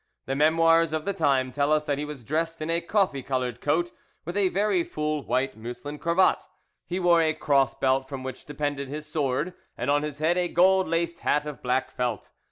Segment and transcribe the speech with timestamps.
[0.25, 3.61] The memoirs of the time tell us that he was dressed in a coffee coloured
[3.61, 3.91] coat,
[4.25, 6.39] with a very full white muslin cravat;
[6.87, 10.47] he wore a cross belt from which depended his sword, and on his head a
[10.47, 12.31] gold laced hat of black felt.